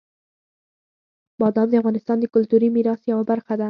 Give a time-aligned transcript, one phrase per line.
[1.39, 3.59] بادام د افغانستان د کلتوري میراث یوه برخه ده.